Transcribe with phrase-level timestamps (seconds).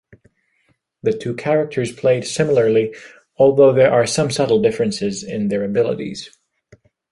[1.03, 2.95] The two characters played similarly,
[3.37, 6.35] although there are some subtle differences in their abilities.